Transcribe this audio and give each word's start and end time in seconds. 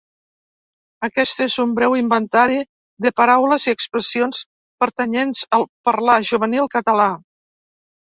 Aquest 1.07 1.43
és 1.45 1.57
un 1.63 1.75
breu 1.81 1.97
inventari 1.99 2.57
de 3.07 3.13
paraules 3.23 3.69
i 3.69 3.75
expressions 3.77 4.43
pertanyents 4.85 5.47
al 5.61 5.71
parlar 5.91 6.21
juvenil 6.35 6.77
català. 6.79 7.13